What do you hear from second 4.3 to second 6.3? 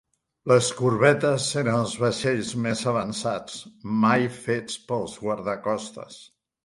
fets pels guardacostes.